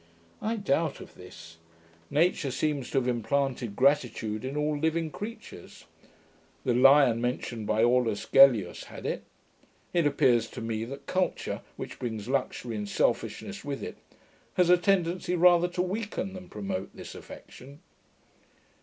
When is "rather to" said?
15.35-15.83